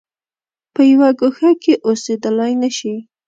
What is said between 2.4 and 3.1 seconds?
نه شي.